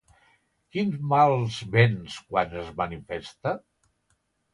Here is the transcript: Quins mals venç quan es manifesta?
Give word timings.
Quins 0.77 0.95
mals 1.11 1.57
venç 1.75 2.15
quan 2.31 2.55
es 2.63 2.71
manifesta? 2.81 3.53